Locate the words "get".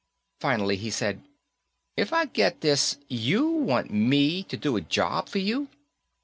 2.25-2.61